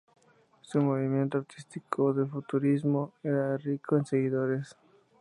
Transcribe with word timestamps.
Su 0.61 0.81
movimiento 0.81 1.37
artístico 1.37 2.11
del 2.11 2.25
futurismo 2.27 3.13
era 3.21 3.55
rico 3.57 3.97
en 3.97 4.05
seguidores. 4.07 4.75